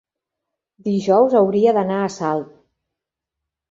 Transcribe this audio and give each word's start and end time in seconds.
dijous 0.87 1.37
hauria 1.43 1.77
d'anar 1.79 2.01
a 2.01 2.11
Salt. 2.19 2.53